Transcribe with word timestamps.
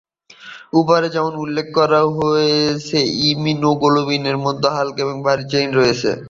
ওপরে 0.73 1.07
যেমন 1.15 1.33
উল্লেখ 1.43 1.67
করা 1.77 2.01
হয়েছে, 2.17 2.97
ইমিউনোগ্লোবিনের 3.29 4.37
মধ্যে 4.45 4.69
হালকা 4.77 5.03
ও 5.07 5.13
ভারী 5.27 5.45
চেইন 5.51 5.69
রয়েছে। 5.79 6.11